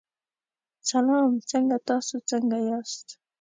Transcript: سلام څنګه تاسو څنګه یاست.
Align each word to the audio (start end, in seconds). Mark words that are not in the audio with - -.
سلام 0.89 1.31
څنګه 1.51 1.77
تاسو 1.89 2.15
څنګه 2.29 2.57
یاست. 2.69 3.07